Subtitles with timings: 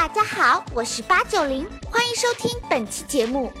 [0.00, 3.52] 大家好，我是八九零，欢迎收听本期节目。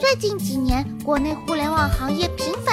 [0.00, 2.26] 最近几年，国内互联网行业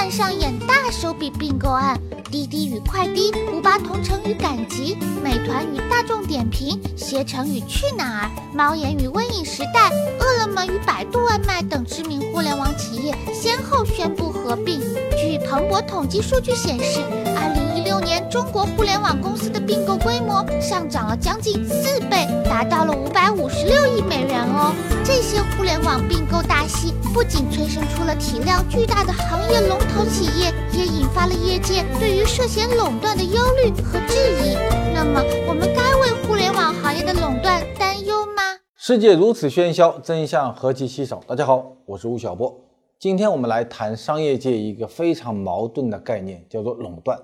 [0.09, 1.99] 上演大手笔并购案，
[2.29, 9.89] 滴滴与快滴、五八同城与赶集、美团与大众点评、携程与去哪儿、猫眼与微影时代、
[10.19, 14.81] 饿了么与百度外卖等知名互联网企业先后宣布合并。
[15.17, 16.99] 据彭博统计数据显示，
[17.35, 24.73] 二零一六年中国互联网公司的并购规模上涨了将近四倍，达到了五百五十六亿美元哦。
[25.03, 34.57] 这些互联网并购大戏不仅催生出了体量巨大的行业龙头企业，也引发了业界对于涉嫌垄断的忧虑和质疑。
[34.93, 38.41] 那么，我们该为互联网行业的垄断担忧吗？
[38.75, 41.21] 世界如此喧嚣，真相何其稀少。
[41.27, 42.70] 大家好，我是吴晓波。
[43.01, 47.19] 今天我们来谈商业界一个非常矛盾的概念，叫做垄断。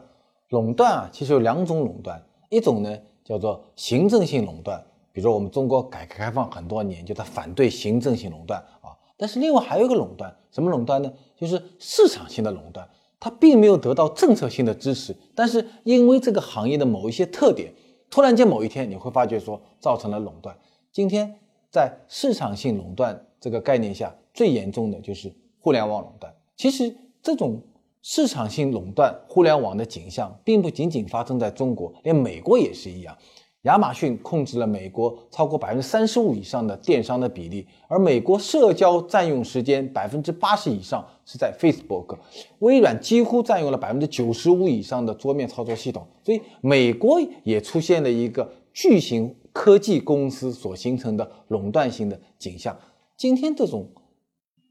[0.50, 2.19] 垄断啊，其实有两种垄断，
[2.50, 8.89] 一种呢叫做行政性垄断，比如说我们中国改革开放很多年就在反对行政性垄断啊。
[9.17, 11.14] 但是另外还有一个垄断，什么垄断呢？
[11.36, 17.72] 就是市场性的垄断，它并没有得到政策性的支持，但是因为这个行业的某一些特点，
[18.09, 20.58] 突然间某一天你会发觉说造成了垄断。
[20.91, 21.38] 今天
[21.69, 26.33] 在市场性垄断这个概念下，最严重的就是互联网垄断。
[26.55, 27.61] 其实这种
[28.02, 33.17] 市场性垄断互联网的景象，并不仅仅发生在中国，连美国也是一样。
[33.63, 42.17] 亚马逊控制了美国超过百分之三十五以上的电商的比例，而美国社交占用时间百分之八十以上是在 Facebook，
[42.59, 52.78] 微软几乎占用了百分之九十五以上的桌面操作系统，所以美国也出现了一个巨型科技公司所形成的垄断性的景象。
[53.17, 53.85] 今天这种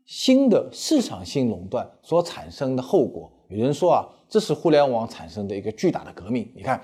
[0.06, 6.50] 新的市场性垄断所产生的后果，有人说啊，这是互联网产生的一个巨大的革命。
[6.56, 6.80] 你看。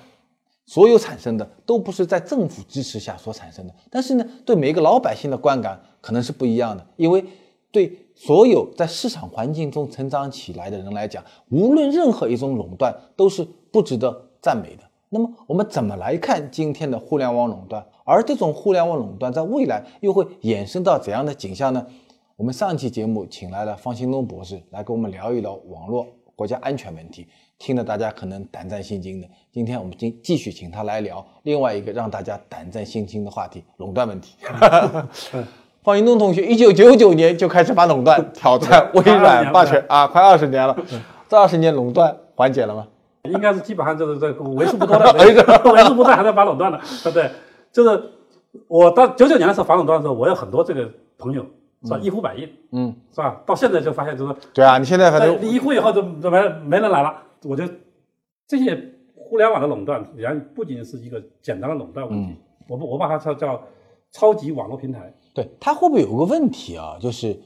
[0.65, 6.87] 所有产生的都不是在政府支持下所产生的，但是呢，对每一个老百姓的观感可能是不一样的。
[6.97, 7.23] 因为
[7.73, 14.85] 对所有在市场环境中成长起来的人来讲，无论任何一种垄断都是不值得赞美的。
[15.09, 17.85] 那么，我们怎么来看今天的互联网垄断？
[18.05, 21.85] 而这种互联网垄断在未来又会衍生到怎样的景象呢？
[22.37, 27.27] 我们上期节目请来了方兴东博士来跟我们聊一聊网络国家安全问题。
[27.59, 34.37] 听得大家可能胆战心惊的，今天我们继继续请他来聊另外一个让大家胆战心惊的话题——垄断问题。
[35.85, 40.77] 方兴东同学，一九九九年就开始把垄断挑战微软霸权 啊，快二十年了，
[41.29, 42.89] 这二十年垄断缓解了吗？
[43.25, 47.31] 应该是基本上就是这为数不多的， 为数不多还在反垄断的，对不对？
[47.71, 48.03] 就是
[48.67, 51.45] 我到九九年的时候反垄断的时候，我有很多这个朋友
[51.85, 53.43] 是吧，一呼百应，嗯，是吧？
[53.45, 57.15] 到现在就发现就是对啊，你现在反正一呼以后就就没没人来了。
[57.45, 57.75] 我觉得
[58.47, 58.79] 这些
[59.17, 62.37] 互联网的垄断，然不仅是一个简单的垄断问题，
[62.69, 63.63] 我不我把它叫叫
[64.13, 65.13] 超级网络平台。
[65.35, 66.97] 对它会不会有个问题啊？
[67.01, 67.37] 就是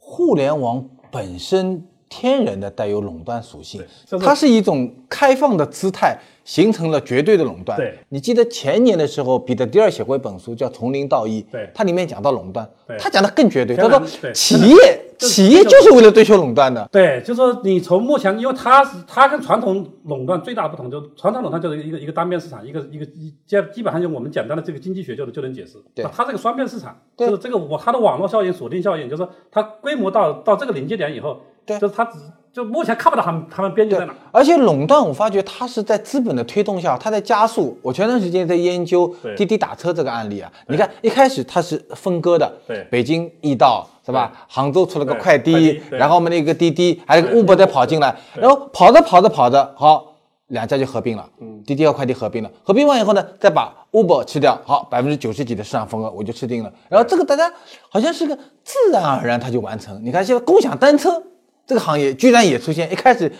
[0.00, 3.82] 互联网本身天然的带有垄断属性，
[4.20, 6.18] 它是一种开放的姿态。
[6.44, 7.76] 形成了绝对的垄断。
[7.78, 13.74] 对，你记得前年的时候，彼得迪尔写过一本书叫《从零到一》，对，它里面讲到垄断，对，他讲的更绝对。
[13.74, 16.86] 他说，企业企业就是为了追求垄断的。
[16.92, 25.78] 对，就是说你从目前，因为它是它跟传统垄断最大的不同，就传统垄断就是一个一个单边市场，一个一个一基基本上用我们简单的这个经济学就就能解释。
[25.94, 32.18] 对，它这个双边市场，就是这个我它的网络效应、锁定效应，就是说它规模到到这个临界点以后，对，就是它只。
[32.54, 34.14] 就目前看不到他们，他们边界在哪？
[34.30, 37.76] 而且垄断，我发觉它是在资本的推动下，它在加速。
[37.82, 44.30] 我前段时间在研究滴滴打车这个案例啊，你看一开始它是分割的，对，北京易到是吧？
[44.46, 50.14] 杭州出了个快滴，然后我们那个滴滴还有个 Uber 再跑进来，然后跑着跑着跑着，好，
[50.46, 56.72] 两家就合并了，嗯，滴滴和快滴合并了，合并完以后呢，再把 Uber 吃掉，好，百分之九十几的市场份额我就吃定了。
[56.88, 57.52] 然后这个大家
[57.88, 60.00] 好像是个自然而然它就完成。
[60.04, 61.20] 你看现在共享单车。
[61.66, 63.30] 这个行业居然也出现，一开始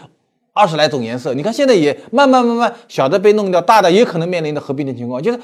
[0.53, 5.39] 二十来种颜色，你看现在也慢慢慢慢小的被弄掉，大的也可能面临的合并的情况，就是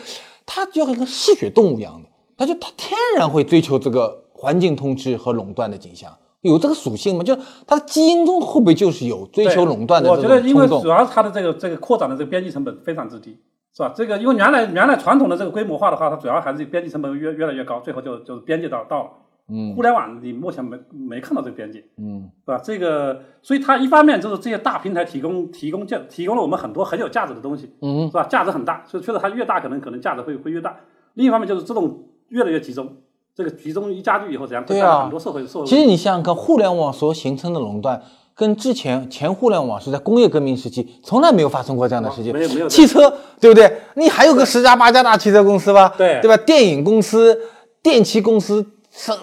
[0.47, 7.25] 它就跟个嗜血动物一样的，它就它天然会追求这个环境通吃和垄断的景象，有这个属性吗？
[7.25, 13.37] 就是它的基因中会不会就是有追求垄断的我觉得因为主要是它的这个这个扩展的这个边际成本非常之低，
[13.77, 13.93] 是吧？
[13.95, 19.11] 这个因为原来原来传统的这个规模化的话，它主要还是边际成本越越来越高，最后就就是边界到到了。
[19.53, 22.61] 嗯，互联网你目前没没看到这个边界，嗯，是吧？
[22.63, 28.23] 这个，所以它一方面就是这些大平台提供提供价提供了我们很多很有价值的东西，嗯，是吧？
[28.25, 30.77] 价值很大，所以确实它越大可能可能价值会会越大。
[31.15, 32.97] 另一方面就是这种越来越集中，
[33.35, 34.65] 这个集中一加剧以后怎样？
[34.65, 35.67] 对啊，很多社会社会。
[35.67, 38.01] 其实你想想看，互联网所形成的垄断，
[38.37, 42.33] 跟之前前互联网是在工业革命时期从来没有发生过这样的事情。
[42.33, 42.69] 没有没有。
[42.69, 43.79] 汽车对不对？
[43.95, 45.93] 你还有个十家八家大汽车公司吧？
[45.99, 46.37] 对对吧？
[46.47, 47.37] 电影公司、
[47.83, 48.65] 电器公司。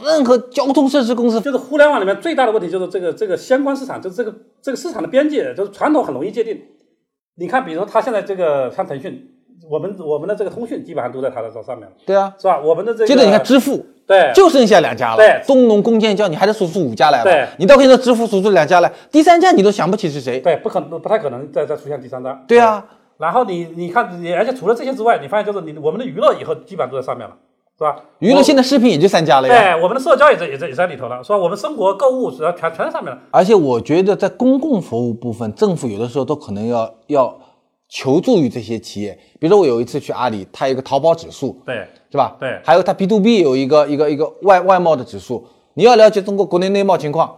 [0.04, 6.62] 任何交通设施公司，就是互联网里面最大的问题，就是这个这个相关市场，就是这个这个市场的边界，就是传统很容易界定。
[7.36, 9.30] 你看，比如说他现在这个像腾讯，
[9.70, 12.60] 我们我们的这个通讯基本上都在他的这上面了，对啊，是吧？
[12.60, 22.86] 我们的这个接着你看支付，对，就剩下两家了，对，中农工建交，你还得数出五家来了，对，你倒可以说支付数出两家来，第三家你都想不起是谁，对，不可能，不太可能再再出现第三家，对啊。
[23.18, 27.36] 然后你你看，你而且除了这些之外，你发现就是你我们的娱乐以后基本上都在上面了。
[27.78, 27.96] 是吧？
[28.18, 29.76] 娱乐性的视频也就三家了呀。
[29.76, 31.38] 对，我们的社交也在也在也在里头了，是吧？
[31.38, 33.22] 我们生活购物主要全全在上面了。
[33.30, 37.38] 而且我觉得在公共服务部分，政府有的时候都可能要要
[37.88, 39.18] 求助于这些企业。
[39.40, 42.36] 比如说我有一次去阿里，它有一个淘宝指数，对，是吧？
[42.40, 42.60] 对。
[42.64, 45.46] 还有它 B to B 有一个一个一个外外贸的指数，
[45.76, 47.32] 你要了解中国国内内贸情况。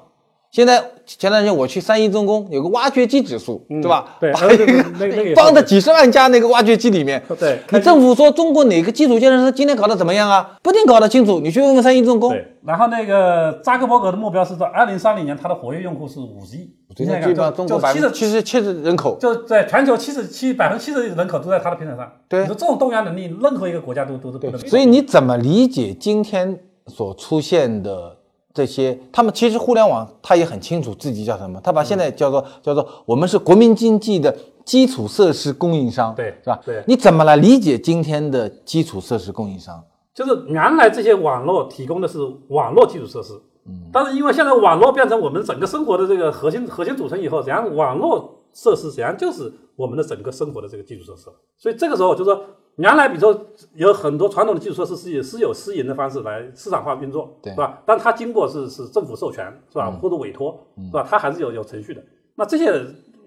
[0.52, 4.18] 现在前段时间我去三一重工，有个挖掘机指数，对吧？
[4.20, 4.66] 对，还有一个
[5.38, 7.22] 放在几十万家那个挖掘机里面。
[7.40, 10.58] 对，那政府说中国哪个基础建设师今天搞得怎么样啊？
[10.64, 12.32] 不一定搞得清楚，你去问问三一重工。
[12.32, 16.72] 对，然后那个扎克伯格的目标是在二零三零年，他的活跃用户是五十亿。
[16.98, 22.12] 现在基本上中国百分之七十七十人口，就在全球七十七百分之七十人口都在他的平台上。
[22.28, 24.60] 对，你说这种动员能力，任何一个国家都都是不能。
[24.62, 28.18] 所以你怎么理解今天所出现的？
[28.54, 34.36] 这些，他们其实互联网，他也很清楚自己叫什么，他把现在叫做叫做我们是国民经济的
[34.66, 36.60] 基础设施供应商，对，是吧？
[36.66, 39.82] 对，你怎么来理解今天的基础设施供应商？
[40.14, 42.18] 就是原来这些网络提供的是
[42.48, 43.34] 网络基础设施，
[43.68, 52.42] 嗯，但是因为现在网络变成我们整个生活的这个核心核心组成以后，实际上网络设施实际上就是我们的整个生活的这个基础设施，所以这个时候就说。
[52.80, 53.46] 原来，比如说
[53.76, 57.84] 有很多传统的基础设施是以私有私营的方式来市场化运作，对，是吧？
[57.86, 59.92] 但它经过是是政府授权，是吧？
[60.02, 61.06] 或者委托，是吧？
[61.08, 62.02] 它还是有有程序的。
[62.36, 62.72] 那这些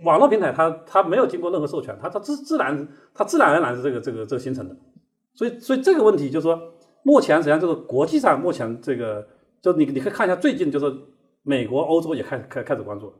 [0.04, 4.74] 网络平台，它它没有经过任何授权，它它自自然它自然而然是这个这个这个形成的。
[5.34, 6.58] 所以所以这个问题就是说，
[7.02, 9.22] 目前实际上就是国际上目前这个，
[9.60, 10.90] 就你你可以看一下最近就是
[11.42, 13.12] 美国、欧洲也开始开开始关注。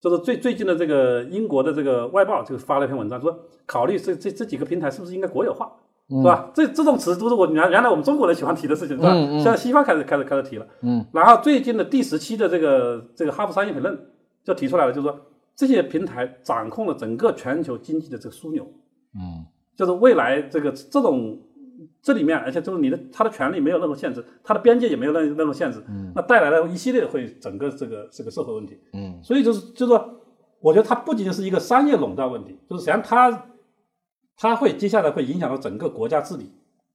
[0.00, 5.70] 就是最最近的这个英国的这个外报就发了一篇文章，说考虑这这这几个平台是不是应该国有化，
[6.08, 6.50] 是吧？
[6.54, 9.12] 这这种词都是我原原来我们中国人喜欢提的事情，是吧？
[9.12, 10.66] 现在西方开始开始开始提了。
[10.80, 11.04] 嗯。
[11.12, 13.98] 然后最近的第十期的这个这个哈佛商业评论
[14.42, 15.20] 就提出来了，就是说
[15.54, 18.66] 这些平台掌控了整个全球经济的这个枢纽。
[19.14, 19.44] 嗯。
[19.76, 21.38] 就是未来这个这种。
[22.02, 30.08] 这里面，而且就是你的他的权利没有任何限制，他的边界也没有任任何限制，嗯，那带来了一系列会整个这个这个社会问题，嗯，所以就是就是说，
[30.60, 33.46] 我觉得它不仅仅是一个商业垄断问题，就是实际上它
[34.36, 36.50] 它会接下来会影响到整个国家治理，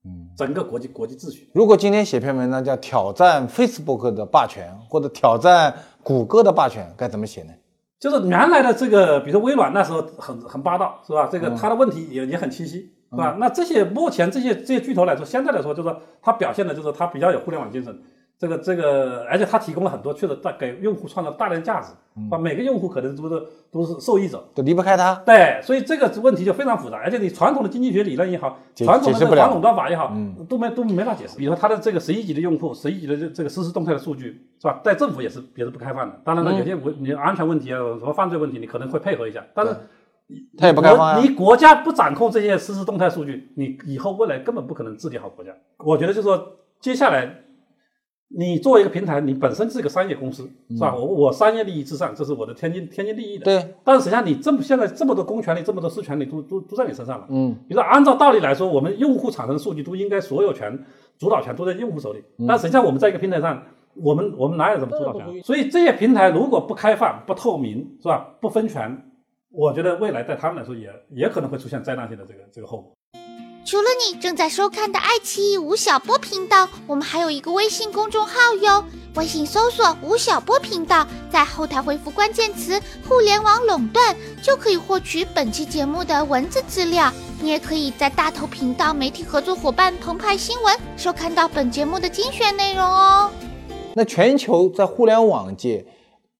[0.05, 1.49] 嗯，整个国际国际秩序。
[1.53, 7.53] 如果今天写篇文章叫挑战 Facebook 的霸权或者挑战谷歌的霸权，该怎么写呢？
[7.99, 11.29] 就是原来的这个，比如说微软那时候很很霸道，是吧？
[11.31, 12.91] 这个它的问题也也很清晰。
[13.15, 13.37] 是吧？
[13.39, 17.97] 那这些目前这些这些巨头来说，现在来说，就是说它表现的就是它比较有互联网精神。
[18.37, 21.93] 这个这个，而且它提供了很多，确实大给用户创造大量价值。
[22.29, 23.41] 啊，每个用户可能都是
[23.71, 25.15] 都是受益者，都离不开它。
[25.25, 26.97] 对，所以这个问题就非常复杂。
[26.97, 30.13] 而且你传统的经济学理论也好，传统的这个反垄断法也好，
[30.49, 31.37] 都没都没法解释。
[31.37, 34.81] 比如说它的这个十亿级的用户，十亿级的这这个实时动态的数据，是吧？
[34.83, 36.19] 在政府也是也是不开放的。
[36.25, 39.73] 当然了，有些问你安全问题啊，什么犯罪问题，你可能会配合一下，但是。
[40.57, 45.51] 他也不开放你国家不掌控这些实时动态数据，你以后未来根本不可能治理好国家。
[45.77, 47.41] 我觉得就是说，接下来
[48.29, 50.95] 你作为一个平台，你本身是一个商业公司，是吧？
[50.95, 53.45] 我我商业利益至上，这是我的天经天经地义的。
[53.45, 53.75] 对。
[53.83, 57.27] 但是实际上，你这么现在这么多公权力，这么多私权利都都都在你身上了。
[57.29, 57.55] 嗯。
[57.67, 60.83] 比如说，按照道理来说，我们用户产生的数据都应该所有权、
[61.19, 62.23] 主导权都在用户手里。
[62.47, 63.61] 但实际上，我们在一个平台上，
[63.93, 65.43] 我们我们哪有什么主导权？
[65.43, 68.33] 所以这些平台如果不开放、不透明，是吧？
[68.41, 69.11] 不分权。
[69.57, 72.91] 我觉得未来在他们来说也也可能会出现灾难性的这个这个后果。
[73.65, 78.83] 除了你正在收看的爱奇艺吴晓波频道，我们还有一个微信公众号哟，
[79.15, 87.11] 微信搜索吴晓波频道，在后台回复关键词“互联网垄断”，就可以获取本期节目的文字资料。
[87.41, 93.31] 你也可以在大头频道媒体合作伙伴澎湃新闻收看到本节目的精选内容哦。
[93.95, 95.85] 那全球在互联网界。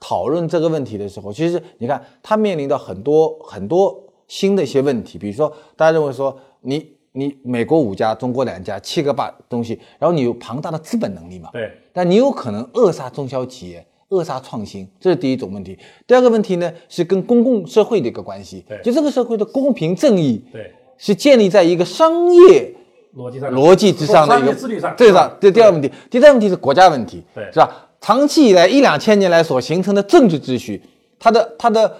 [0.08, 11.50] 讨论这个问题的时候，其实你看，它面临到很多很多新的一些问题，比如说，大家认为说，你你美国五家，中国两家，七个八东西，然后你有庞大的资本能力嘛？
[11.52, 11.72] 对。
[11.92, 15.76] 但你有可能扼杀中小企业，扼杀创新，这是第一种问题。
[16.06, 22.72] 第二个问题呢，是跟公共社会的一个关系，对，就这个社会的公平正义，对，是建立在一个商业
[23.18, 25.36] 逻辑上逻辑之上的一个自律上，对吧？
[25.42, 27.90] 这第二个问题，第三个问题是国家问题，对，是吧？
[28.06, 30.80] 长期以来一两千年来所形成的政治秩序，
[31.18, 31.92] 它的它的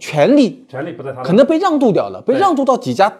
[0.00, 3.12] 权利权利不在他可能被让渡掉了，被让渡到几家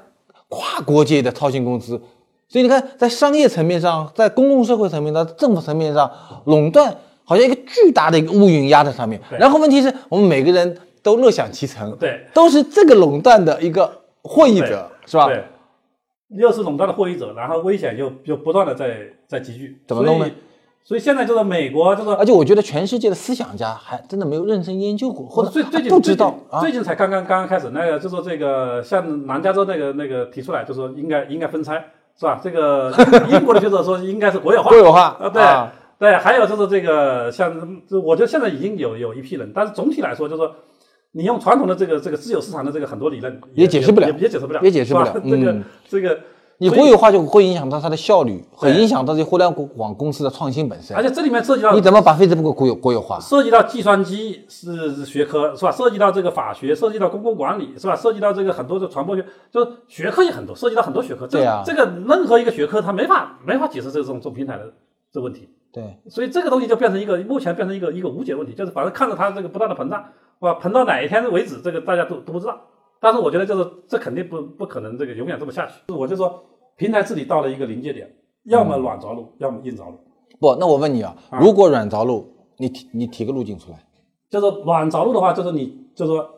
[0.48, 2.00] 跨国界的操心公司。
[2.48, 6.10] 所以你看，在商业层面上，在公共社会层面上，政府层面上，
[6.46, 9.20] 垄断好像一个巨大的一个乌云压在上面。
[9.38, 13.92] 然后问题是我们每个人都乐享其成，对，都是这个垄断的一个
[14.22, 15.26] 获益者，是吧？
[15.26, 15.44] 对，
[16.30, 20.26] 又是垄断的获益者，然后危险又又不断的在在集聚，怎么弄呢
[20.86, 21.00] 所以？
[21.00, 26.60] 现在就是美国就是而且我觉得全世界的思想家还真的没有认真研究过，或者最最近不知道啊。
[26.60, 31.84] 最近才刚刚刚刚开始，那个就说这个像南加州那个那个提出来，就说应该应该分拆，
[32.16, 32.40] 是吧？
[32.40, 32.94] 这个
[33.28, 37.52] 英国的学者说应该是国有化，国有化啊，对、啊对，还有就是这个像，
[37.88, 40.54] 就我觉得现在已经有有一批人，但是总体来说就是说。
[41.12, 46.18] 你用传统的这个这个自由市场的这个很多理论也解释不了也也解释不了，也解释不了这个嗯这个，
[46.58, 51.02] 你国有化就会影响到它的效率，会影响到这些互联网公司的创新本身而。
[51.02, 53.20] 且这里面涉及到你怎么把 Facebook 国有国有化？
[53.20, 55.70] 涉及到计算机是是学科是吧？
[55.70, 57.94] 涉及到这个法学，涉及到公共管理是吧？
[57.94, 61.26] 涉及到这个很多的传播学，就是学科也很多，涉及到很多学科。
[61.26, 64.72] 这对啊这个任何一个学科它没法没法解释这种这种平台的
[65.12, 70.02] 这个问题，对，所以这个东西就变成一个目前变成一个一个无解问题，就是反正看着它这个不断的膨胀，
[70.38, 72.58] 哇，膨到哪一天为止，这个大家都都不知道。
[73.06, 75.92] 但是我觉得就是这肯定不不可能这个永远这么下去。
[75.92, 76.42] 我就说
[76.74, 78.12] 平台治理到了一个临界点，
[78.46, 79.92] 要么软着陆，要么硬着陆。
[80.40, 83.78] 不，那我问你啊，如果软着陆，你提你提个路径出来。
[84.28, 86.28] 就是软着陆的话，就是你就是说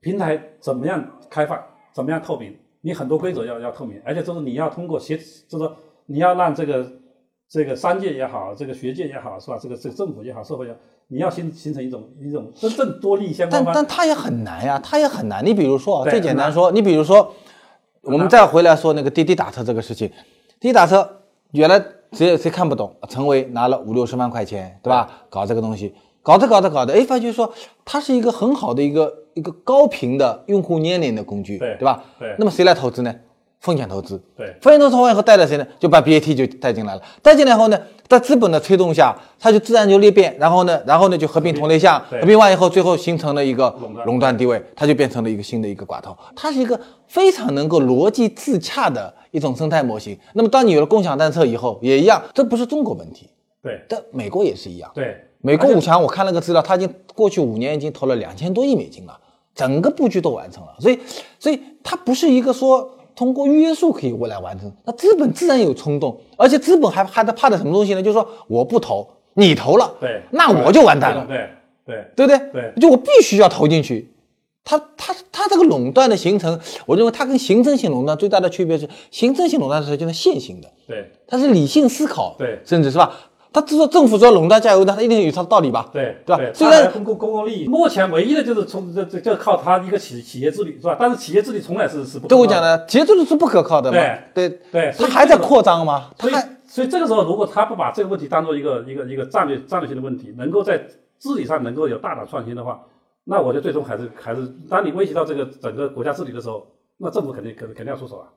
[0.00, 1.58] 平台怎么样开放，
[1.94, 6.86] 怎么样透明，你很多规则要要透明，而且就是你要通过协，就是说你要让这个
[7.48, 9.58] 这个商界也好，这个学界也好，是吧？
[9.58, 10.78] 这个这个政府也好，社会也好，
[11.10, 13.64] 你要形形成一种一种真正多利益相关。
[13.64, 15.44] 但但它也很难呀，它也很难。
[15.44, 17.32] 你比如说啊，最简单说，你比如说，
[18.02, 20.08] 我们再回来说那个滴滴打车这个事情，
[20.60, 21.08] 滴滴打车
[21.52, 25.08] 原来谁谁看不懂，陈伟拿了五六十万块钱，对吧？
[25.30, 27.50] 搞这个东西，搞着搞着搞着，哎，发觉说
[27.86, 32.04] 它是一个很好的一个一个高频的用户粘连的工具，对对吧？
[32.18, 33.14] 对那么谁来投资呢？
[33.60, 34.20] 风险投资。
[34.36, 35.66] 对风险投资完以后带了谁呢？
[35.78, 43.68] 就把 BAT 就带进来了，带进来后呢，在资本的推动下，它就自然就裂变，然后呢，然后呢就合并同类项，合并完以后，最后形成了一个
[44.04, 46.16] 垄断地位，它就变成了一个新的一个寡头。
[46.36, 50.16] 它是一个非常能够逻辑自洽的一种生态模型。
[50.34, 53.28] 那么当你有了共享单车以后，也一样，这不是中国问题，
[53.62, 54.90] 对但美国也是一样。
[54.94, 59.18] 对，美国五强，我看了个资料，它已经过去五年已经投了两千多亿美金了，
[59.54, 60.74] 整个布局都完成了。
[60.78, 60.98] 所以，
[61.38, 68.00] 所以它不是一个说通过约束可以未来完成，那资本自然有冲动，而且资本还还在怕的什么东西呢？
[68.00, 71.50] 就是说我不投，你投了，对，那我就完蛋了，对
[71.84, 72.38] 对对不对？
[72.52, 74.08] 对就我必须要投进去。
[74.62, 83.12] 它它它这个垄断的形成，我认为它跟行政性垄断最大的区别是，行政性垄断是就是线性的，对它是理性思考，对甚至是吧？
[83.52, 85.88] 他知道政府说垄断加油的，它一定有他的道理吧？
[85.92, 90.96] 对对吧，虽然公共公共利益，目前唯一的就是从这这就靠他一个企企业治理是吧？
[90.98, 93.98] 但是企业治理从来是是不可靠对我讲的，企业治理是不可靠的嘛？
[94.34, 96.10] 对对所以它还在扩张吗？
[96.18, 100.78] 它所以还，所以这个时候，如果他不把这个问题当做一个一个一个战略战略性的问题，能够在
[101.18, 102.80] 治理上能够有大胆创新的话，
[103.24, 106.66] 那我觉得最终还是还是，当你威胁到这个整个国家治理的时候，
[106.98, 108.28] 那政府肯定肯肯定要出手啊。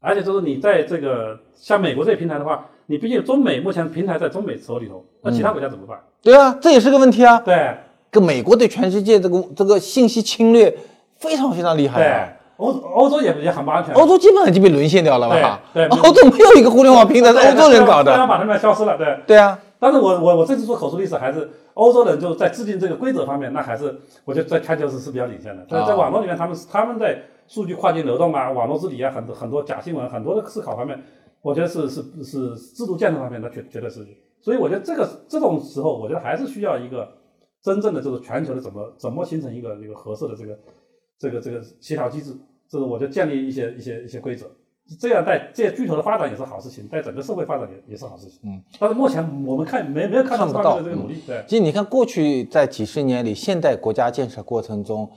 [0.00, 5.98] 而且就是你在这个像美国这些平台的话，你毕竟中美目前平台在中美手里头，那其他国家怎么办？
[6.22, 7.38] 对啊，这也是个问题啊。
[7.40, 7.76] 对
[8.10, 10.74] 跟美国对全世界这个这个信息侵略
[11.18, 12.26] 非常非常厉害啊。
[12.56, 15.60] 对，欧欧洲也也很不安全，欧洲基本上已经被沦陷掉了吧？
[15.74, 18.12] 对对欧洲没有一个互联网平台是欧洲人搞的。
[18.12, 19.18] 对要把他们消失了，对。
[19.26, 25.64] 对啊，但是我我我这次做口述历史，还是欧洲人就在制定这个规则方面，那还是我觉得在全球是是比较领先的。
[25.66, 31.00] 在在网络里面，他们他们在数据跨境流动啊、网络治理啊，很多很多假新闻、很多的思考方面，
[31.42, 34.06] 我觉得是是是制度建设方面，那绝绝对是。
[34.40, 37.08] 所以我觉得这个这种时候，我觉得还是需要一个
[37.62, 40.58] 真正的就是全球的怎么怎么形成一个一个合适的这个
[41.18, 42.36] 这个这个协调机制，
[42.68, 44.46] 这是我就建立一些一些一些规则。
[44.98, 48.38] 这样在这些巨头的发展也是好事情，在整个社会发展也也是好事情。
[48.44, 51.22] 嗯，但是目前我们看没没有看到这方面的这个努力。
[51.26, 55.10] 对，其实你看，过去在几十年里，现代国家建设过程中，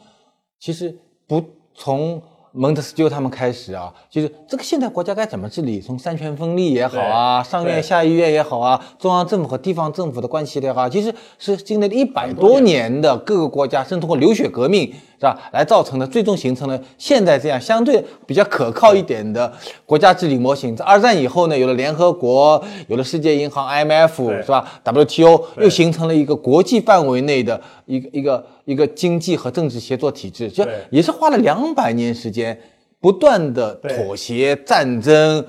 [0.60, 0.98] 其实
[1.28, 1.42] 不
[1.74, 2.22] 从
[2.54, 12.82] 蒙特斯鸠他们开始啊，就是这个现代国家该怎么治理，从三权分立也好啊，上院下议院也好啊，中央政府和地方政府的关系也好，其实是经历了一百多年。
[13.02, 19.54] 的各个国家，甚至通过流血革命是吧，来造成的，最终形成了现在这样相对比较可靠一点的
[19.86, 20.76] 国家治理模型。
[20.76, 32.60] 在二战以后呢，有了联合国，有了世界银行 IMF 是吧？WTO 又形成了一个国际范围内的一个一个一个经济和政治协作体制，就也是花了两百年时间，
[33.00, 35.46] 不断的妥协、战争，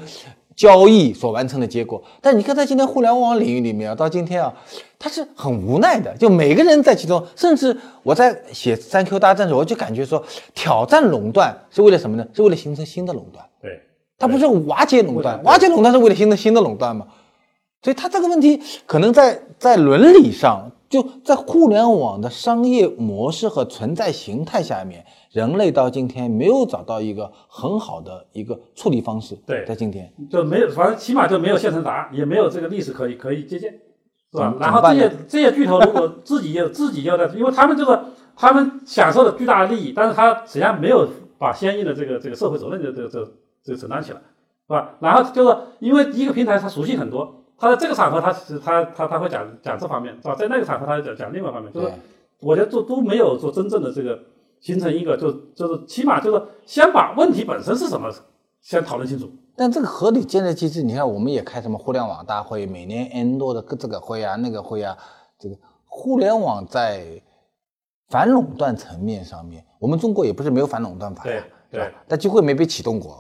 [0.56, 2.02] 交易所完成的结果。
[2.21, 4.52] 但你看，在今天互联网领域里面啊，到今天啊，
[4.99, 10.23] 它是很无奈的，就每个人在其中，甚至我在写三 Q 大战的时候，我就感觉说，
[10.54, 12.26] 挑战垄断是为了什么呢？
[12.35, 13.44] 是为了形成新的垄断。
[13.61, 13.80] 对，
[14.18, 17.06] 它不是瓦解垄断，瓦解垄断是为了形成新的垄断嘛？
[17.82, 20.71] 所以它这个问题可能在在伦理上。
[20.92, 25.02] 就在互联网的商业模式和存在形态下面，
[25.33, 29.35] 人类到今天没有找到一个很好的一个处理方式。
[29.47, 33.73] 对，在今天就没有，反正起码就没有现成答案，也没有这个历史可以可以借鉴，
[34.33, 34.55] 是吧？
[34.61, 37.99] 然后这些 这些巨头如果自己又自己又在，因为他们就是
[38.37, 41.09] 他们享受了巨大的利益，但是他实际上没有
[41.39, 43.33] 把相应的这个这个社会责任的这个这个
[43.65, 44.95] 这个承担起来，是吧？
[45.01, 47.39] 然后就是因为一个平台它属性很多。
[47.59, 50.35] 他在这个场合，他他他他会讲讲这方面，是吧？
[50.35, 51.87] 在那个场合，他讲讲另外一方面，就是
[52.41, 54.19] 我觉得都都没有做真正的这个
[54.62, 58.11] 形成一个，就就是起码就是先把问题本身是什么
[58.62, 59.28] 先讨论清楚。
[59.54, 64.97] 但这个合理建设机制，你看我们也开什么互联网大会，每年 N 多的这个会啊，那个会啊，
[65.38, 67.21] 这个互联网在
[68.09, 73.19] 反垄断层面上面，我们中国也不是没有反垄断法呀，对对，但几乎没被启动过。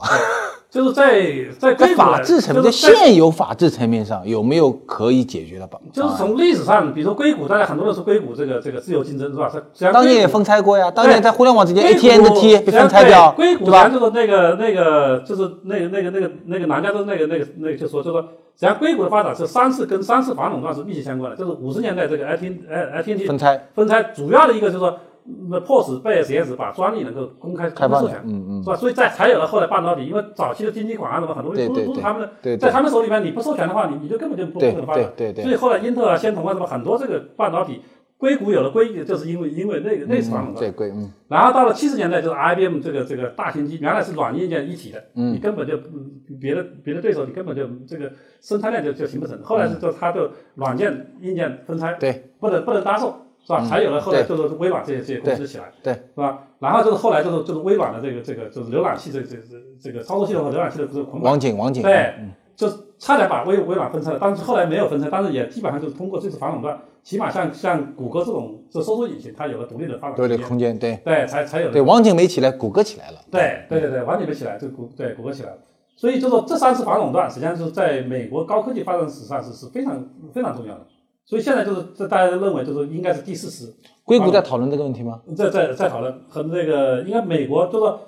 [0.72, 1.22] 就是在
[1.58, 5.86] 在在法治层面，在现有法治层面上有没有可以解决的办法？
[5.92, 9.52] 就是从历史上，比如说硅谷，大家很多人说硅谷这个这个自由竞争是吧？
[9.92, 24.98] 当年也分拆过呀，当年在互联网之间 AT&T 被分拆掉，硅谷吧就是那个那个就是那个那个那个那个南加州那个那个那个就说就说，实际上硅谷的发展是三次跟三次反垄断是密切相关的，就是五十年代这个 AT&T 分拆分拆，主要的一个就是说。
[25.48, 28.76] 那迫使贝尔实验室把专利能够公开开放授权，嗯嗯，是吧？
[28.76, 35.12] 所以在才有了后来半导体，因为早期的经济管啊什么很多东西都是都是他们的，在他们手里面你不授权的话，你你就根本就不不能发展。
[35.16, 35.44] 对对。
[35.44, 37.80] 所以后来英特尔、仙童啊什么很多这个半导体，
[38.18, 40.58] 硅谷有了硅，就是因为因为那个那次反垄断。
[40.58, 41.08] 对硅，嗯。
[41.28, 45.76] 然后到了七十年代，就是 IBM 这个这个大型机，原来是软硬件一体的，嗯，你根本就
[46.40, 48.10] 别的别的对手你根本就这个
[48.40, 49.40] 生产链就就形不成。
[49.42, 53.14] 后来是就它就软件硬件分拆，对，不能不能搭售。
[53.44, 53.64] 是吧？
[53.64, 56.38] 才有了后来就是微软这些这些公司起来，对，是吧？
[56.60, 62.14] 然后就是后来就是就是微软的这个这个就是浏览器这这这这个操作系统和浏览器的这个捆绑，网景网景，对，
[62.54, 75.58] 就差点把微微软分拆了，但是后来没有分拆，但是也基本上就是通过这次反垄断，起码像像谷歌这种这搜索引擎，它有了独立的发展独立空间，对对，才才有对网景没起来，谷歌起来了，对对对对，网景没起来，就谷对谷歌起来了，
[75.96, 80.86] 所以就说这三次反垄断实际上是在美国高科技发展史上是是非常非常重要的。
[81.24, 85.22] 所以现在就是这大家认为就是应该是第四次，硅谷在讨论这个问题吗？
[85.36, 88.00] 在在在讨论，和那个应该美国就是说，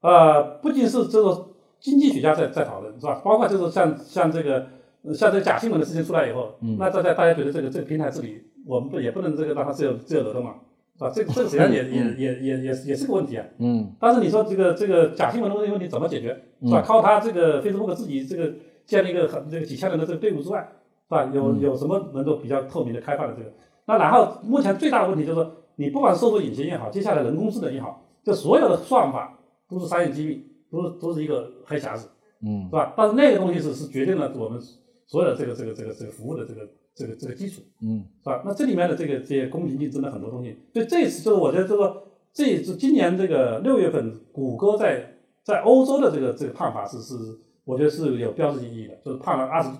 [0.00, 1.46] 呃，不仅是这个
[1.80, 3.20] 经济学家在在讨论是吧？
[3.24, 4.66] 包括就是像像这个
[5.12, 10.54] 像这个假新闻的事情出来以后，那大家大家觉得这个这个平台治理，我们不也不能这个让它自由自由流动嘛，
[10.96, 11.12] 是吧？
[11.14, 13.44] 这这个实际上也也也也也也是个问题啊。
[13.58, 13.92] 嗯。
[13.98, 16.28] 但是你说这个这个假新闻的问题问题怎么解决？
[16.62, 16.82] 是吧？
[16.82, 18.50] 靠他这个 Facebook 自己这个
[18.86, 20.66] 建立一个很这个几千人的这个队伍之外。
[21.10, 21.28] 是吧？
[21.34, 23.52] 有有什么能够比较透明的开放的这个？
[23.86, 25.44] 那然后目前最大的问题就是，
[25.74, 29.36] 你不管搜索引擎也好，接下来人工智能也好，这所有的算法
[29.68, 32.08] 都是商业机密，都是都是一个黑匣子，
[32.46, 32.94] 嗯，是吧？
[32.96, 34.60] 但是那个东西是是决定了我们
[35.08, 36.60] 所有的这个这个这个这个服务的这个
[36.94, 38.42] 这个这个基础，嗯，是吧？
[38.46, 47.16] 那这里面的这个这些公平竞争的很多东西，所以这次就是我觉得这个这一次今年这个六月份，谷歌在在欧洲的这个这个判罚是是，
[47.64, 49.70] 我觉得是有标志性意义的，就是判了二十。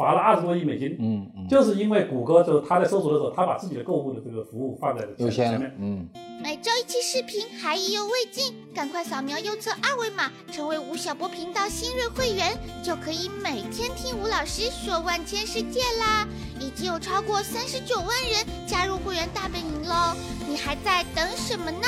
[0.00, 6.08] 罚了二十多亿美金，嗯嗯，就是因为谷歌就是他在搜索的时候，他把自己的购物的这个服务放在优先面，嗯。
[6.42, 16.26] 每周一期视频还意犹未尽，赶快扫描右侧二维码，成为吴晓波频道新锐会员，就可以每天听吴老师说万千世界啦！
[16.58, 20.16] 已经有超过三十九万人加入会员大本营喽，
[20.48, 21.86] 你还在等什么呢？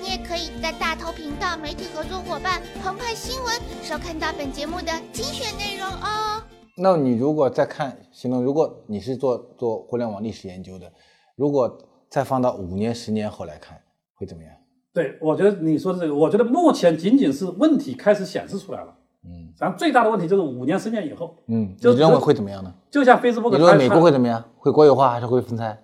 [0.00, 6.40] 你也可以在大头频道媒体合作伙伴澎湃新闻收看到本节目的精选内容哦。
[6.76, 10.90] 那你如果再看，行了，如果你是做做互联网历史研究的，
[11.36, 11.78] 如果
[12.08, 13.80] 再放到五年、十年后来看，
[14.14, 14.52] 会怎么样？
[14.92, 22.74] 对，我觉得你说的这个，我觉得目前仅仅是问题开始显示出来了，嗯，然后最大的问题就是五年、十年以后，嗯，你认为会怎么样呢？
[22.90, 24.42] 就像 Facebook，你认为美国会怎么样？
[24.56, 25.78] 会国有化还是会分拆？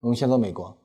[0.00, 0.76] 我们先说美国，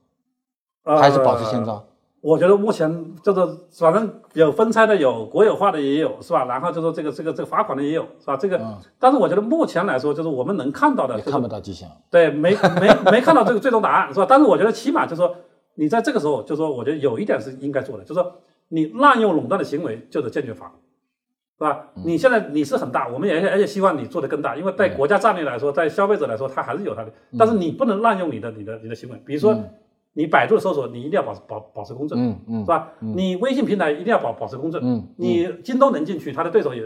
[0.84, 1.84] 还是保持现状？
[2.28, 2.92] 我觉得目前
[3.24, 6.44] 就是反正有分拆的，有国有化的也有，是吧？
[6.44, 8.36] 然后就说这个这个这个罚款的也有，是吧？
[8.36, 8.60] 这个，
[9.00, 11.90] 但是我觉得目前来说，就是我们能看到的，看不到迹象。
[12.12, 14.26] 对，没没 没看到这个最终答案，是吧？
[14.28, 15.34] 但是我觉得起码就是说，
[15.76, 18.30] 你在这个时候，就是说，我觉得有一点是应该做的，就是说，
[18.68, 20.70] 你滥用垄断的行为就得坚决罚，
[21.58, 21.86] 是吧？
[22.04, 29.58] 你现在你是很大，我们也而且希望你做的更大，因为在国家战略来说，在消费者来说，它还是有它的，但是你不能滥用你的你的你的行为，比如说。
[30.18, 32.92] 你百度搜索，你一定要保持保保持公正，嗯嗯，是吧？
[33.00, 36.82] 你微信平台一定要保保持公正，嗯，你京东能进去，他的对手也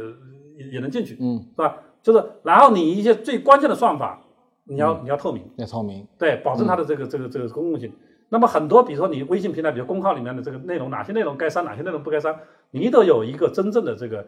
[0.57, 1.77] 也也能进去，嗯，是吧？
[2.03, 4.21] 就是然后你一些最关键的算法，
[4.65, 7.89] 你要你要透明，要透明，对，保证它的这个这个这个公共性。
[8.27, 12.37] 那么很多，比如说你微信平台，比如公号里面的这个内容，哪些内容该删，哪些内容不该删，
[12.71, 14.25] 你都有一个真正的这个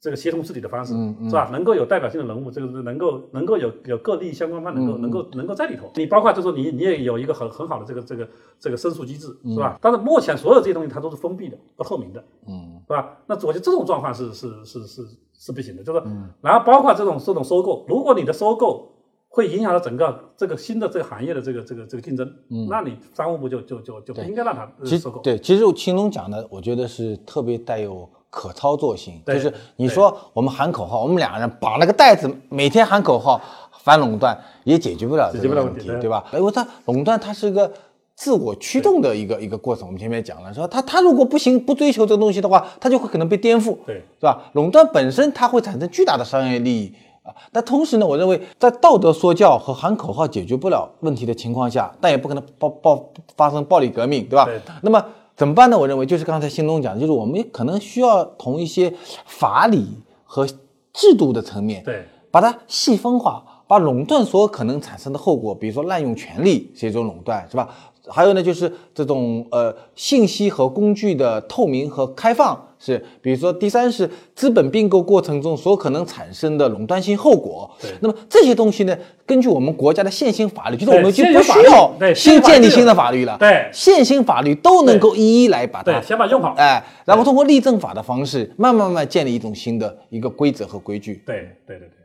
[0.00, 0.92] 这个协同治理的方式，
[1.24, 1.48] 是吧？
[1.52, 5.90] 能够有代表性的人物，这个是能够能够有有各利益相关方能够能够能够在里头。
[5.96, 8.28] 你包括就说你你也有一个很很好的这个这个
[8.58, 9.78] 这个申诉机制，是吧？
[9.80, 13.16] 但是目前所有这些东西它都是封闭的、不透明的，嗯，是吧？
[13.26, 16.02] 那我觉得这种状况是是是是是不行的，就是，
[16.40, 18.92] 然后包括这种这种收购，如果你的收购。
[19.28, 25.20] 会影响到整个这个新的这个行业的这个这个这个竞争，嗯，那你商务部就就就就不应该让它收购。
[25.20, 29.18] 对，其实秦总讲的，我觉得是特别带有可操作性。
[29.26, 33.40] 就是你说我们喊口号，我们两个人绑了个袋子，每天喊口号
[33.82, 36.22] 反垄断，也解决不了这个问题，对吧？
[36.34, 37.72] 因为它垄断它是一个
[38.14, 39.86] 自我驱动的一个一个过程。
[39.86, 44.42] 我们前面讲了，说它它如果不行不追求这个东西的话，它就会可能被颠覆，对，是吧？
[44.52, 46.92] 垄断本身它会产生巨大的商业利益。
[47.22, 53.04] 啊但同时呢，我认为在道德说教和喊口号解决不了问题的情况下，但也不可能爆爆
[53.36, 54.48] 发生暴力革命，对吧？
[54.82, 55.04] 那么
[55.36, 55.78] 怎么办呢？
[55.78, 58.92] 我认为就是刚才新东讲的，就是我们可能需要从一些
[59.26, 59.86] 法理
[60.24, 60.46] 和
[60.92, 67.68] 制度的层面，对，把它细分化，把垄断所可能产生的后果，比如说滥用权力是一种垄断，是吧？
[68.08, 72.62] 还有呢，就是这种呃信息和工具的透明和开放。
[72.78, 77.68] 是，比如说第三是资本并购过程中所可能产生的垄断性后果。
[77.80, 83.34] 对，那么这些东西呢，根据我们国家的现行法律，就是我们就不需要新建立新的法律了。
[83.38, 91.22] 对，现行法律都能够一一来把它先把用好，哎，然后通过立政法的方式，慢慢慢慢建立一种新的一个规则和规矩。
[91.24, 91.95] 对，对，对，对。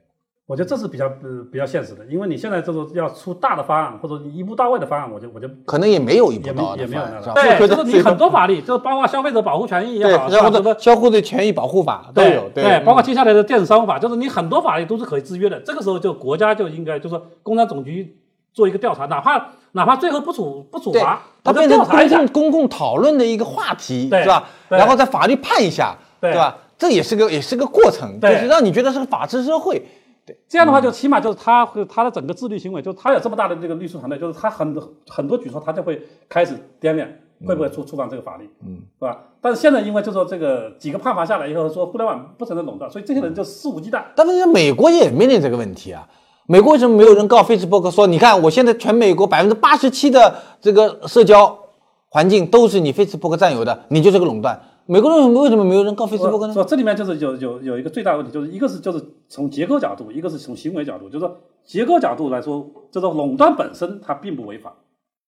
[0.47, 15.57] 我觉得这是比较呃比较现实的，因为你现在这种要出大的方案或者一步到位的方案，我就我就可能也没有一步到位的方案，对，就是你很多法律，就是包括消费者保护权益也好，或者消费者权益保护法都有，对，包括接下来的电子商务法，就是你很多法律都是可以制约的。
[15.61, 18.17] 这个时候就国家就应该就是工商总局
[18.53, 24.49] 做一个调查，哪怕哪怕最后不处不处罚，它变成公共公共讨论的一个话题，是吧？
[24.67, 26.57] 然后在法律判一下，对吧？
[26.77, 29.85] 这也是个也是个过程，就是让你觉得是个法治社会。
[30.31, 37.07] 对，这样的话就起码就是他和他的整个自律行为，就是他有这么大的这个律师团队，就是他很多很多举措他就会开始掂量
[37.45, 39.19] 会不会触触犯这个法律，嗯，是吧？
[39.41, 44.01] 但是现在因为就说这个几个判罚下来以后，说互联网不承认垄断，所以这些人就肆无忌惮。
[44.15, 46.07] 但是美国也面临这个问题啊，
[46.47, 51.57] 美国为什么没有人告 Facebook 说，你看我现在全美国百分之八十七的这个社交
[52.09, 54.61] 环境都是你 Facebook 占有的，你就是个垄断。
[54.85, 56.53] 美国人为什么没有人告 Facebook 呢？
[56.53, 61.05] 说这里面就是有有有一个最大的问题，就是一个是就是从结构角度，一个是从行为角度。
[61.09, 64.73] 就是说结构角度来说，这个垄断本身它并不违法，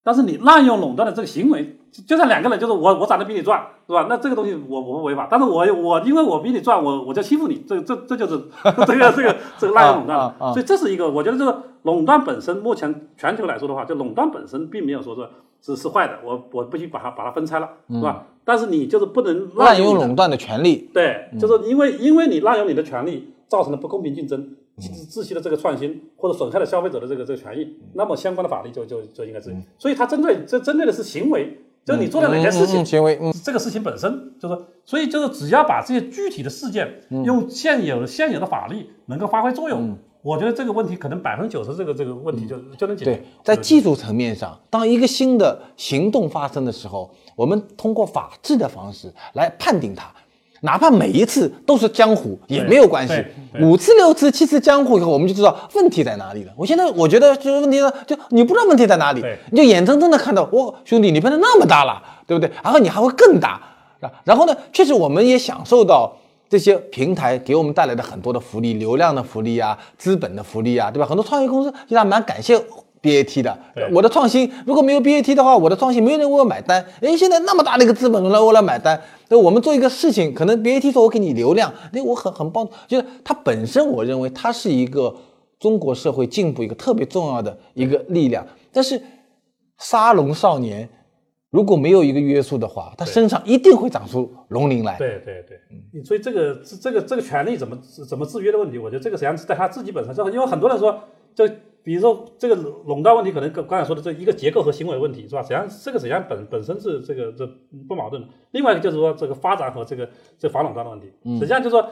[0.03, 4.07] 但是你滥用垄断的这个行为，就像两个人，就是我我长得比你壮，是吧？
[4.09, 8.37] 那这个东西我我不违法，但是我我因为我比你壮，我我就欺负你，这这这就是
[8.85, 10.33] 这个这个这个滥用垄断。
[10.53, 15.21] 所以这是一个，我觉得这个垄断本身，目前全球来说的话，就垄断本身并没有说是。
[15.65, 18.25] 是是坏的，我我不去把它把它分拆了，是吧？
[18.43, 24.45] 但是你就是不能滥用垄断的权利，对，就是因为因为你滥用你的权利，造成了不公平竞争，
[24.79, 29.63] 窒息的这个创新，或者损害了消费者的这个这个权益，那么相关的法律就就就应该执行。
[29.77, 39.97] 所以它针对这针对的是行为，就是你做了哪件事情，行为，这个事情本身就是，所以就是只要把这些具体的事件用现有现有的法律能够发挥作用。
[40.23, 43.13] 我觉得这个问题可能百分之九十这个这个问题就就能解决。
[43.13, 50.15] 对，在技术层面上，当一个新的行动发生的时候，我们通过法治的方式来判定它，
[50.63, 53.13] 哪怕每一次都是江湖也没有关系。
[53.61, 56.51] 五次、六次、七次江湖以后，我们就知道问题在哪里了。
[56.57, 62.51] 我现在我觉得就是问题呢，就你不知道问题在哪里，你就眼睁睁的看到，哦，兄弟，你变得那么大了，对不对？
[62.63, 63.61] 然后你还会更大，
[64.23, 66.11] 然后呢，确实我们也享受到。
[66.49, 71.05] 这些平台给我们带来的很多的福利，流量的福利啊，资本的福利啊，对吧？
[71.07, 72.55] 很多创业公司其实还蛮感谢
[73.03, 73.55] BAT 的。
[73.91, 76.83] 我的创新如果没有 BAT 的话，我的创新没有人为我买单。
[77.01, 82.67] 诶，现在那么大的一个资本来我来买单，那我们做一个事情，可能 BAT 说我给你流量，那我很很棒。
[82.87, 85.13] 就是它本身，我认为它是一个
[85.59, 88.47] 中国社会进步一个特别重要的一个力量。
[88.71, 88.99] 但是
[89.77, 90.89] 沙龙少年。
[91.53, 94.97] 如果没有一个约束的话，他身上一定会长出龙鳞来。
[94.97, 95.55] 对对对，
[95.93, 97.77] 嗯，所以这个这个这个权利怎么
[98.09, 100.99] 怎么制约的问题，我觉得这个实际上是在他自己本身上，因为很多人说，
[101.35, 101.47] 就
[101.83, 105.41] 比如说这个垄断问题，可能刚刚才说的这一个结构和行为问题是吧？
[105.41, 107.45] 实际上这个实际上本本身是这个这
[107.87, 108.27] 不矛盾的。
[108.51, 111.87] 另外一个就是说这个发展和这个这反垄断的问题，实际上就是说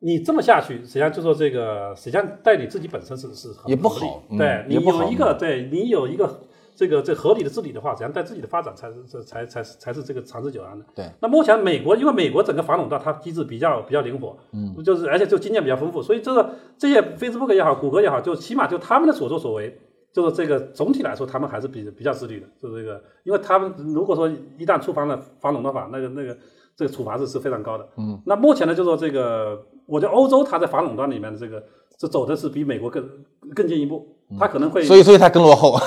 [0.00, 6.40] 你这么下去，实际上就说这个实际上代理自己本身是是很也不好，对你有一个对你有一个。
[6.74, 10.84] 这个这合理的治理的话，怎样带自己的发展才是这才才才是这个长治久安的。
[10.94, 11.10] 对。
[11.20, 19.78] 那目前美国因为美国整个反垄断它机制比较比较灵活，嗯，就是而且就经验比较丰富，所以这个这些 Facebook 也好，谷歌也好，就起码就他们的所作所为，
[20.12, 26.36] 就是这个总体来说他们还是比比较自律的，就是这个，因为他们如果说一旦触犯了反垄断法，那个那个
[26.76, 27.86] 这个处罚是是非常高的。
[27.96, 28.20] 嗯。
[28.24, 31.62] 那目前呢，就说这个，我觉得欧洲它在反垄断里面的这个。
[32.00, 33.06] 这走的是比美国更
[33.54, 34.08] 更进一步，
[34.38, 35.82] 他可能会，所以所以他更落后啊，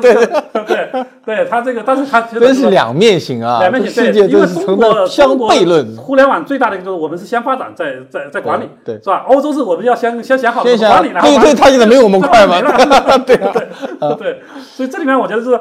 [0.00, 0.26] 对 对
[0.64, 5.96] 对对，他这个，但是他真是两面性啊，两面性，世界都是成了相悖论。
[5.96, 9.24] 互联网最大的一个就是我们是先发展，再再再管理，对，是吧？
[9.28, 12.60] 欧洲是我们要先先想好管理，然后对对，他现在没有我们 快吗？
[13.24, 15.56] 对对对，所以这里面我觉得是。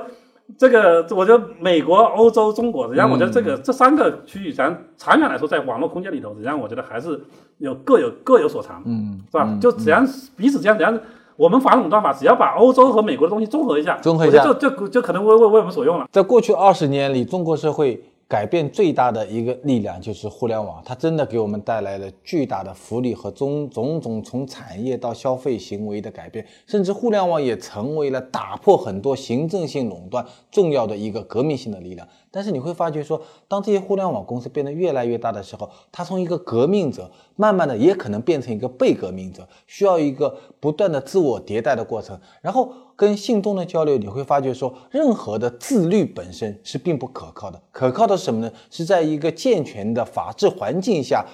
[0.57, 7.19] 这个，我觉得美国、欧洲、中国，实际上我觉得这个这三个区域，咱长远来说，在网络空间里头，实际上我觉得还是
[7.57, 9.57] 有各有各有所长，嗯，是吧？
[9.61, 10.03] 就只要
[10.35, 10.93] 彼此这样，只要
[11.35, 16.07] 我们反垄断法，只要把欧洲和美国的东西综合一下，综合一下，就就就可能为为为我们所用了。
[16.11, 18.03] 在过去二十年里，中国社会。
[18.33, 32.07] 改变最大的一个力量就是互联网，它真的给我们带来了巨大的福利和种种种从产业到消费行为的改变，甚至互联网也成为了打破很多行政性垄断重要的一个革命性的力量。
[32.31, 42.73] 但是你会发觉说，当这些互联网公司变得越来越大的时候，它从一个革命者，慢慢的也可能变成一个被革命者，需要一个不断的自我迭代的过程，然后。
[42.95, 47.61] 跟信东的交流，你会发觉说，任何的自律本身是并不可靠的。
[47.71, 48.51] 可靠的是什么呢？
[48.69, 51.25] 是在一个健全的法治环境下，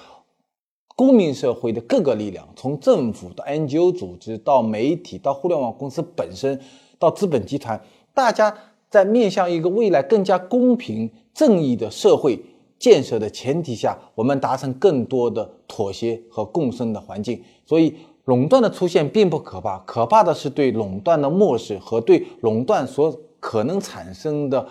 [0.96, 6.58] 公民社会的各个力量，从政府到 NGO 组织，到媒体，到互联网公司本身，
[6.98, 7.80] 到资本集团，
[8.14, 8.56] 大家
[8.88, 12.40] 在面向一个未来更加公平正义的社会
[12.78, 17.42] 建设的前提下，我们达成更多的妥协和共生的环境。
[17.66, 17.94] 所以。
[18.30, 24.68] 垄断的出现并不可怕，可怕的是对垄断的漠视和对垄断所可能产生的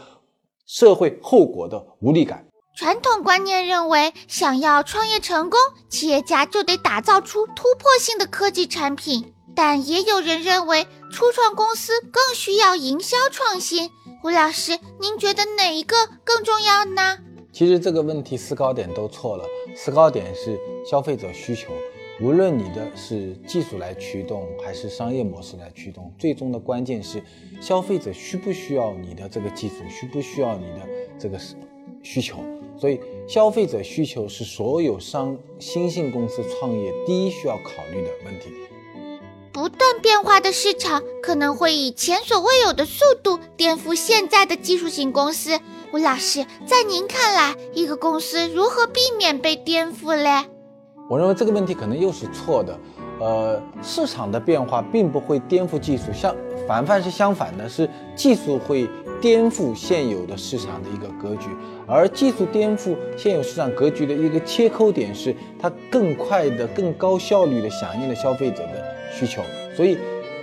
[0.65, 2.45] 社会后果的无力感。
[2.77, 9.33] 传统观念认为，想要创业成功，企业家就得打造出突破性的科技产品。
[9.53, 13.89] 但也有人认为，初创公司更需要营销创新。
[14.23, 17.17] 吴老师，您觉得哪一个更重要呢？
[17.51, 19.43] 其实这个问题思考点都错了，
[19.75, 20.57] 思考点是
[20.89, 21.73] 消费者需求。
[22.21, 27.23] 无论你的是技术来驱动，还是商业模式来驱动，最终的关键是
[27.61, 31.39] 消费者需不需要你的这个技术，需不需要你的这个
[32.03, 32.37] 需求。
[32.77, 38.49] 所以，消费者需求是所有商新兴公司创业第一需要考虑的问题。
[39.51, 45.59] 不断变化的市场可能会以前所未有的速度颠覆现在的技术型公司。
[45.91, 50.45] 吴老师，在您看来，一个公司如何避免被颠覆嘞？
[51.09, 52.79] 我认为这个问题可能又是错的，
[53.19, 56.35] 呃，市场的变化并不会颠覆技术，相
[56.67, 58.87] 反反是相反的，是技术会
[59.19, 61.49] 颠覆现有的市场的一个格局，
[61.87, 69.41] 而技术颠覆现有市场格局的一个切口点是它更快的、更高效率的响应了消费者的需求，
[69.75, 69.97] 所以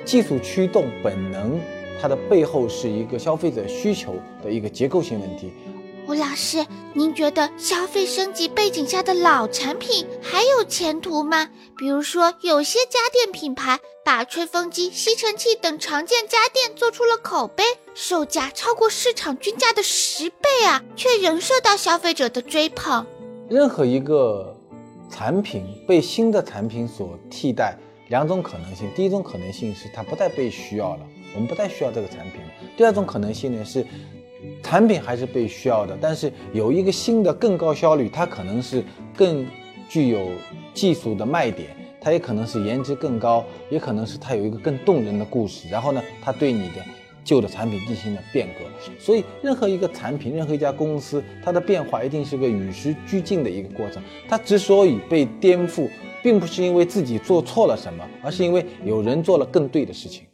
[0.05, 1.61] 技术驱动本能，
[2.03, 5.53] 它的背后是一个消费者需求的一个结构性问题。
[6.09, 6.65] 吴老师，
[6.95, 11.51] 您觉得消费升级背景下的老产品还有前途吗？
[11.77, 23.05] 比如说，有些家电品牌把吹风机、吸尘器等常见家电做出了口碑，售价超过市场均价的十倍啊，却仍受到消费者的追捧。
[23.51, 24.57] 任何一个
[25.11, 27.77] 产品被新的产品所替代，
[28.11, 31.01] 两种可能性：第一种可能性是它不再被需要了，
[31.35, 32.43] 我们不再需要这个产品；
[32.77, 33.85] 第二种可能性呢是。
[34.63, 38.83] 产品还是被需要的，但是有一个新的更高效率，它可能是
[39.17, 39.47] 更
[39.89, 40.29] 具有
[40.75, 41.69] 技术的卖点，
[42.01, 45.69] 它也可能是颜值更高，也可能是它有一个更动人的故事。
[45.69, 46.85] 然后呢，它对你的
[47.25, 48.65] 旧的产品进行了变革。
[48.99, 54.03] 所以，任何一个产品，任何一家公司，它的变化一定是个与时俱进的一个过程。
[54.29, 55.89] 它之所以被颠覆，
[56.23, 60.27] 并不是因为自己做错了什么，而是因为有人做了更对的事情。